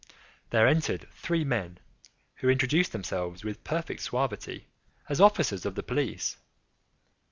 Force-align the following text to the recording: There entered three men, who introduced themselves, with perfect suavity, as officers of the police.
There 0.49 0.65
entered 0.65 1.07
three 1.13 1.43
men, 1.43 1.77
who 2.37 2.49
introduced 2.49 2.91
themselves, 2.91 3.43
with 3.43 3.63
perfect 3.63 4.01
suavity, 4.01 4.65
as 5.07 5.21
officers 5.21 5.63
of 5.63 5.75
the 5.75 5.83
police. 5.83 6.37